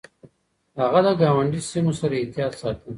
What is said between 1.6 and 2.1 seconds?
سيمو